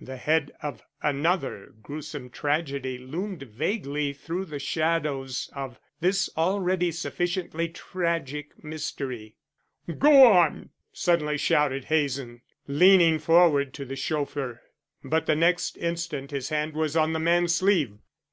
[0.00, 7.68] The head of another gruesome tragedy loomed vaguely through the shadows of this already sufficiently
[7.68, 9.36] tragic mystery.
[9.96, 14.60] "Go on!" suddenly shouted Hazen, leaning forward to the chauffeur.
[15.04, 17.98] But the next instant his hand was on the man's sleeve.